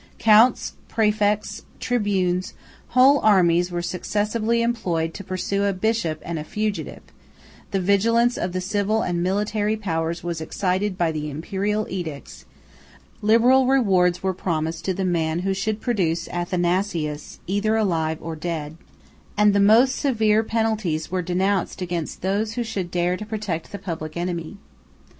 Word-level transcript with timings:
Counts, 0.17 0.73
præfects, 0.89 1.61
tribunes, 1.79 2.55
whole 2.87 3.19
armies, 3.19 3.69
were 3.71 3.83
successively 3.83 4.63
employed 4.63 5.13
to 5.13 5.23
pursue 5.23 5.65
a 5.65 5.73
bishop 5.73 6.17
and 6.23 6.39
a 6.39 6.43
fugitive; 6.43 7.03
the 7.69 7.79
vigilance 7.79 8.35
of 8.35 8.51
the 8.51 8.61
civil 8.61 9.03
and 9.03 9.21
military 9.21 9.77
powers 9.77 10.23
was 10.23 10.41
excited 10.41 10.97
by 10.97 11.11
the 11.11 11.29
Imperial 11.29 11.85
edicts; 11.87 12.45
liberal 13.21 13.67
rewards 13.67 14.23
were 14.23 14.33
promised 14.33 14.85
to 14.85 14.93
the 14.95 15.05
man 15.05 15.41
who 15.45 15.53
should 15.53 15.79
produce 15.79 16.27
Athanasius, 16.29 17.39
either 17.45 17.75
alive 17.77 18.17
or 18.21 18.35
dead; 18.35 18.77
and 19.37 19.53
the 19.53 19.59
most 19.59 19.95
severe 19.97 20.41
penalties 20.41 21.11
were 21.11 21.21
denounced 21.21 21.79
against 21.79 22.23
those 22.23 22.53
who 22.53 22.63
should 22.63 22.89
dare 22.89 23.15
to 23.15 23.23
protect 23.23 23.71
the 23.71 23.77
public 23.77 24.17
enemy. 24.17 24.57